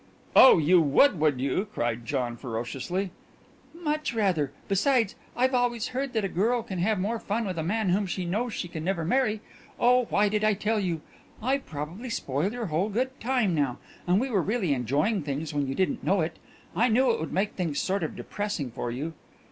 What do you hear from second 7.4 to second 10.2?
with a man whom she knows she can never marry. Oh,